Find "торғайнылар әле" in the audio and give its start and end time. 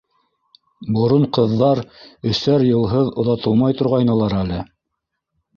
3.83-4.63